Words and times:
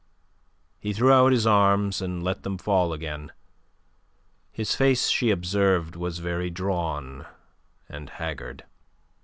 He 0.79 0.93
threw 0.93 1.11
out 1.11 1.31
his 1.31 1.45
arms, 1.45 2.01
and 2.01 2.23
let 2.23 2.41
them 2.41 2.57
fall 2.57 2.91
again. 2.91 3.31
His 4.51 4.73
face 4.73 5.09
she 5.09 5.29
observed 5.29 5.95
was 5.95 6.17
very 6.17 6.49
drawn 6.49 7.27
and 7.87 8.09
haggard. 8.09 8.63